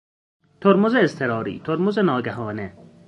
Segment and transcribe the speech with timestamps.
[0.61, 2.77] ترمز اضطراری، ترمز ناگهانه